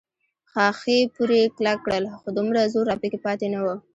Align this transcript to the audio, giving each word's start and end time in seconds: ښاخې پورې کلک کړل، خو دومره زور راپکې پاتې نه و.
ښاخې 0.51 0.97
پورې 1.15 1.39
کلک 1.55 1.79
کړل، 1.85 2.03
خو 2.19 2.27
دومره 2.37 2.71
زور 2.73 2.85
راپکې 2.91 3.19
پاتې 3.25 3.47
نه 3.53 3.59
و. 3.65 3.67